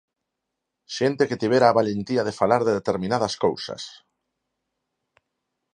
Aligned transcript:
Xente 0.97 1.27
que 1.29 1.39
tivera 1.43 1.65
a 1.69 1.77
valentía 1.79 2.21
de 2.27 2.37
falar 2.39 2.61
de 2.67 2.75
determinadas 2.79 3.33
cousas. 3.43 3.83